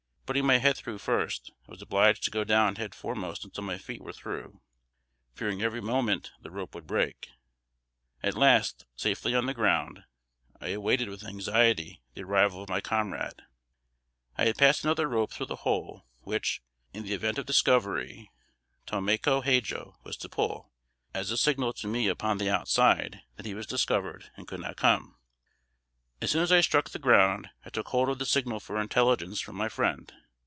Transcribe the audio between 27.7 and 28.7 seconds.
hold of the signal